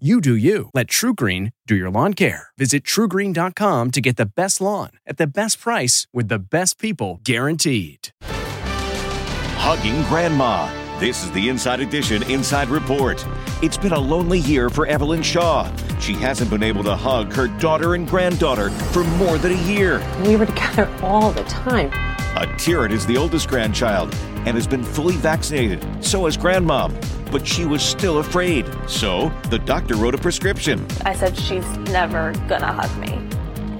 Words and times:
You 0.00 0.20
do 0.20 0.34
you. 0.34 0.70
Let 0.74 0.88
TruGreen 0.88 1.52
do 1.68 1.76
your 1.76 1.88
lawn 1.88 2.14
care. 2.14 2.48
Visit 2.58 2.82
trugreen.com 2.82 3.92
to 3.92 4.00
get 4.00 4.16
the 4.16 4.26
best 4.26 4.60
lawn 4.60 4.90
at 5.06 5.18
the 5.18 5.26
best 5.28 5.60
price 5.60 6.08
with 6.12 6.26
the 6.26 6.40
best 6.40 6.80
people 6.80 7.20
guaranteed. 7.22 8.08
Hugging 8.24 10.02
Grandma. 10.08 10.68
This 10.98 11.22
is 11.22 11.30
the 11.30 11.48
Inside 11.48 11.78
Edition 11.78 12.28
Inside 12.28 12.70
Report. 12.70 13.24
It's 13.62 13.76
been 13.76 13.92
a 13.92 13.98
lonely 13.98 14.40
year 14.40 14.68
for 14.68 14.84
Evelyn 14.86 15.22
Shaw. 15.22 15.70
She 16.00 16.14
hasn't 16.14 16.50
been 16.50 16.64
able 16.64 16.82
to 16.82 16.96
hug 16.96 17.32
her 17.32 17.46
daughter 17.60 17.94
and 17.94 18.08
granddaughter 18.08 18.70
for 18.70 19.04
more 19.04 19.38
than 19.38 19.52
a 19.52 19.62
year. 19.62 20.04
We 20.26 20.34
were 20.34 20.46
together 20.46 20.92
all 21.02 21.30
the 21.30 21.44
time. 21.44 21.92
A 22.36 22.52
Tyrant 22.58 22.92
is 22.92 23.06
the 23.06 23.16
oldest 23.16 23.48
grandchild 23.48 24.12
and 24.38 24.56
has 24.56 24.66
been 24.66 24.82
fully 24.82 25.14
vaccinated. 25.14 25.86
So 26.04 26.24
has 26.24 26.36
Grandmom. 26.36 26.92
But 27.34 27.44
she 27.44 27.64
was 27.64 27.82
still 27.82 28.18
afraid. 28.18 28.64
So 28.86 29.28
the 29.50 29.58
doctor 29.58 29.96
wrote 29.96 30.14
a 30.14 30.18
prescription. 30.18 30.86
I 31.04 31.16
said, 31.16 31.36
She's 31.36 31.66
never 31.90 32.32
gonna 32.46 32.72
hug 32.72 32.96
me. 32.96 33.14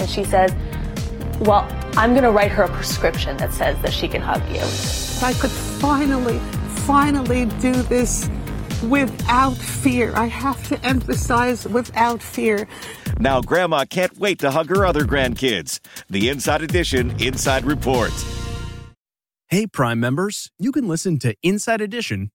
And 0.00 0.10
she 0.10 0.24
says, 0.24 0.52
Well, 1.38 1.64
I'm 1.96 2.16
gonna 2.16 2.32
write 2.32 2.50
her 2.50 2.64
a 2.64 2.68
prescription 2.68 3.36
that 3.36 3.52
says 3.52 3.80
that 3.82 3.92
she 3.92 4.08
can 4.08 4.20
hug 4.20 4.42
you. 4.48 4.58
I 5.24 5.34
could 5.34 5.52
finally, 5.52 6.40
finally 6.84 7.44
do 7.60 7.74
this 7.74 8.28
without 8.82 9.56
fear. 9.56 10.12
I 10.16 10.26
have 10.26 10.66
to 10.70 10.84
emphasize 10.84 11.64
without 11.64 12.20
fear. 12.20 12.66
Now, 13.20 13.40
Grandma 13.40 13.84
can't 13.84 14.18
wait 14.18 14.40
to 14.40 14.50
hug 14.50 14.68
her 14.70 14.84
other 14.84 15.02
grandkids. 15.02 15.78
The 16.10 16.28
Inside 16.28 16.62
Edition 16.62 17.14
Inside 17.20 17.64
Report. 17.66 18.10
Hey, 19.46 19.68
Prime 19.68 20.00
members, 20.00 20.50
you 20.58 20.72
can 20.72 20.88
listen 20.88 21.20
to 21.20 21.36
Inside 21.44 21.80
Edition 21.80 22.32